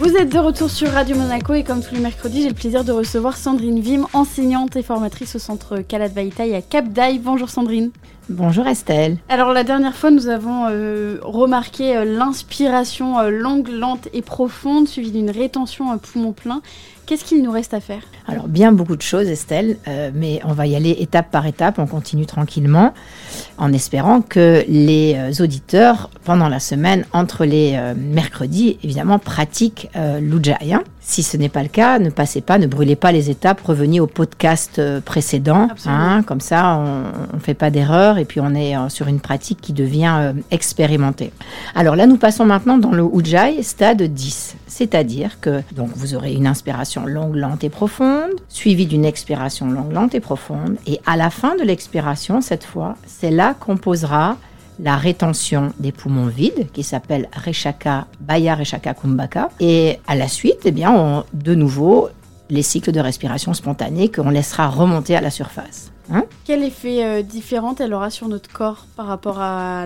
[0.00, 2.84] Vous êtes de retour sur Radio Monaco et comme tous les mercredis, j'ai le plaisir
[2.84, 7.18] de recevoir Sandrine Vim, enseignante et formatrice au centre Calat à Cap d'Aille.
[7.18, 7.90] Bonjour Sandrine.
[8.30, 9.16] Bonjour Estelle.
[9.28, 14.86] Alors la dernière fois, nous avons euh, remarqué euh, l'inspiration euh, longue, lente et profonde
[14.86, 16.62] suivie d'une rétention poumon plein.
[17.06, 18.02] Qu'est-ce qu'il nous reste à faire?
[18.28, 19.78] Alors bien beaucoup de choses Estelle,
[20.14, 22.94] mais on va y aller étape par étape, on continue tranquillement
[23.58, 30.76] en espérant que les auditeurs pendant la semaine, entre les mercredis, évidemment pratiquent l'Ujjayi.
[31.00, 34.00] Si ce n'est pas le cas, ne passez pas, ne brûlez pas les étapes, revenez
[34.00, 38.76] au podcast précédent, hein, comme ça on ne fait pas d'erreur et puis on est
[38.76, 41.32] euh, sur une pratique qui devient euh, expérimentée.
[41.74, 46.32] Alors là, nous passons maintenant dans le Ujjayi stade 10, c'est-à-dire que donc vous aurez
[46.32, 51.16] une inspiration longue, lente et profonde, suivie d'une expiration longue, lente et profonde, et à
[51.16, 54.36] la fin de l'expiration, cette fois, c'est là qu'on posera
[54.82, 59.50] la rétention des poumons vides, qui s'appelle Reshaka, Baya Reshaka Kumbhaka.
[59.60, 62.08] Et à la suite, eh bien, on, de nouveau,
[62.48, 65.92] les cycles de respiration spontanée qu'on laissera remonter à la surface.
[66.12, 69.84] Hein Quel effet euh, différent elle aura sur notre corps par rapport à,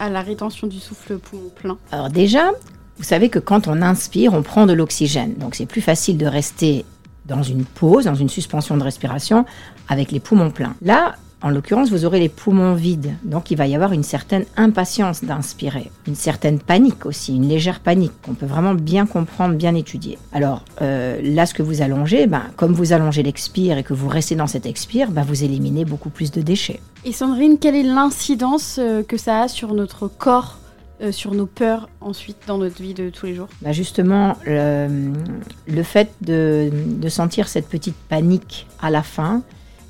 [0.00, 1.76] à la rétention du souffle poumon plein?
[1.92, 2.50] Alors déjà,
[2.96, 5.34] vous savez que quand on inspire, on prend de l'oxygène.
[5.34, 6.84] Donc c'est plus facile de rester
[7.26, 9.44] dans une pause, dans une suspension de respiration
[9.86, 10.74] avec les poumons pleins.
[10.82, 14.44] Là, en l'occurrence, vous aurez les poumons vides, donc il va y avoir une certaine
[14.56, 19.74] impatience d'inspirer, une certaine panique aussi, une légère panique qu'on peut vraiment bien comprendre, bien
[19.76, 20.18] étudier.
[20.32, 24.08] Alors euh, là, ce que vous allongez, ben, comme vous allongez l'expire et que vous
[24.08, 26.80] restez dans cet expire, ben, vous éliminez beaucoup plus de déchets.
[27.04, 30.58] Et Sandrine, quelle est l'incidence euh, que ça a sur notre corps
[31.00, 33.46] euh, sur nos peurs ensuite dans notre vie de tous les jours?
[33.62, 36.70] Bah Justement, le, fait de,
[37.08, 39.42] sentir cette petite panique à la fin,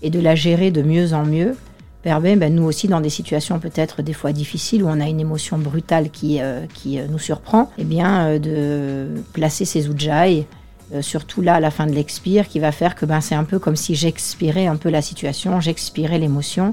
[0.03, 1.57] et de la gérer de mieux en mieux
[2.03, 5.21] permet, ben, nous aussi, dans des situations peut-être des fois difficiles où on a une
[5.21, 10.47] émotion brutale qui, euh, qui euh, nous surprend, eh bien, euh, de placer ces ujjayi,
[11.03, 13.59] surtout là à la fin de l'expire, qui va faire que ben, c'est un peu
[13.59, 16.73] comme si j'expirais un peu la situation, j'expirais l'émotion,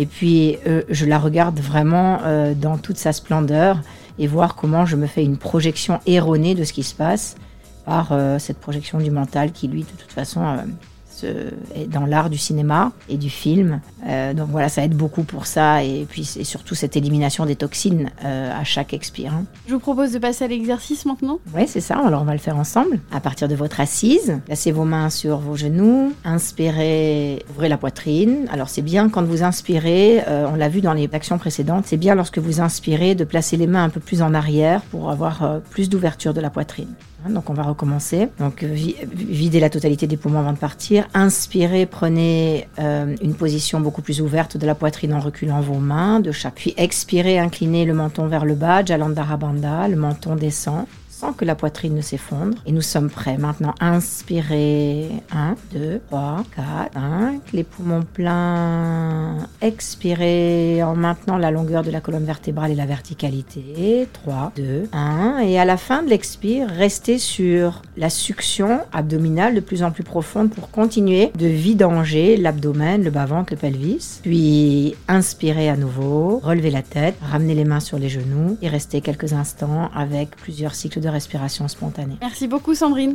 [0.00, 0.56] et puis
[0.90, 2.18] je la regarde vraiment
[2.56, 3.80] dans toute sa splendeur
[4.18, 7.36] et voir comment je me fais une projection erronée de ce qui se passe
[7.84, 10.56] par cette projection du mental qui, lui, de toute façon
[11.88, 13.80] dans l'art du cinéma et du film.
[14.06, 17.56] Euh, donc voilà, ça aide beaucoup pour ça et puis c'est surtout cette élimination des
[17.56, 19.32] toxines euh, à chaque expire.
[19.32, 19.44] Hein.
[19.66, 21.38] Je vous propose de passer à l'exercice maintenant.
[21.54, 21.98] Oui, c'est ça.
[22.04, 23.00] Alors on va le faire ensemble.
[23.12, 28.46] À partir de votre assise, placez vos mains sur vos genoux, inspirez, ouvrez la poitrine.
[28.52, 31.96] Alors c'est bien quand vous inspirez, euh, on l'a vu dans les actions précédentes, c'est
[31.96, 35.60] bien lorsque vous inspirez de placer les mains un peu plus en arrière pour avoir
[35.70, 36.94] plus d'ouverture de la poitrine.
[37.24, 38.28] Hein, donc on va recommencer.
[38.38, 41.06] Donc videz la totalité des poumons avant de partir.
[41.14, 46.20] Inspirez, prenez euh, une position beaucoup plus ouverte de la poitrine en reculant vos mains
[46.20, 46.54] de chaque.
[46.56, 50.86] Puis expirez, inclinez le menton vers le bas, Jalandhara Bandha, le menton descend
[51.32, 52.58] que la poitrine ne s'effondre.
[52.66, 53.38] Et nous sommes prêts.
[53.38, 55.08] Maintenant, inspirez.
[55.32, 57.40] 1, 2, 3, 4, 5.
[57.52, 59.38] Les poumons pleins.
[59.60, 64.08] Expirez en maintenant la longueur de la colonne vertébrale et la verticalité.
[64.12, 65.38] 3, 2, 1.
[65.44, 70.04] Et à la fin de l'expire, restez sur la succion abdominale de plus en plus
[70.04, 74.20] profonde pour continuer de vidanger l'abdomen, le bas-ventre, le pelvis.
[74.22, 79.00] Puis inspirez à nouveau, relevez la tête, ramenez les mains sur les genoux et restez
[79.00, 82.16] quelques instants avec plusieurs cycles de respiration spontanée.
[82.20, 83.12] Merci beaucoup Sandrine.